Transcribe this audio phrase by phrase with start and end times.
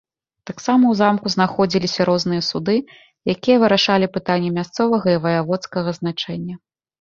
[0.49, 2.75] Таксама ў замку знаходзіліся розныя суды,
[3.35, 6.55] якія вырашалі пытанні мясцовага і ваяводскага значэння.